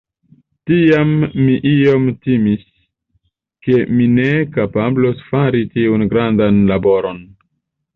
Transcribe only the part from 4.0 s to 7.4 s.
mi ne kapablos fari tiun grandan laboron.